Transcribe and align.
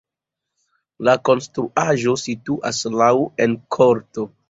La 1.09 1.15
konstruaĵo 1.29 2.17
situas 2.25 2.83
laŭ 3.03 3.15
en 3.49 3.59
korto. 3.79 4.31